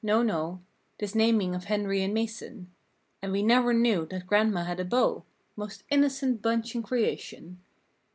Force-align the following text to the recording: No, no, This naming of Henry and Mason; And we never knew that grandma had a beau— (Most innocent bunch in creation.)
No, 0.03 0.23
no, 0.23 0.63
This 0.97 1.13
naming 1.13 1.53
of 1.53 1.65
Henry 1.65 2.01
and 2.01 2.11
Mason; 2.11 2.71
And 3.21 3.31
we 3.31 3.43
never 3.43 3.71
knew 3.71 4.07
that 4.07 4.25
grandma 4.25 4.63
had 4.63 4.79
a 4.79 4.83
beau— 4.83 5.25
(Most 5.55 5.83
innocent 5.91 6.41
bunch 6.41 6.73
in 6.73 6.81
creation.) 6.81 7.59